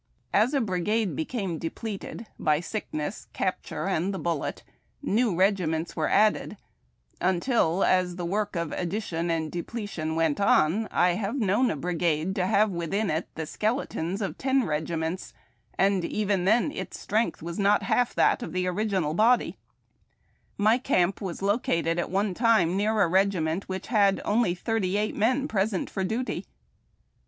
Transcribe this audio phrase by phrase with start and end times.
[0.33, 4.63] As a brigade became depleted by sickness, cap ture, and the bullet,
[5.03, 6.57] new regiments were added,
[7.19, 11.97] until, as the work of addition and depletion went on, I have known a brio
[12.01, 15.35] ade to have within it the skeletons of ten regiments,
[15.77, 19.59] and even then its strength not half that of the original body,
[20.59, 25.15] M}' cam}) was located at one time near a regiment which had only tlurtij eiijht
[25.19, 26.47] vien present for duty.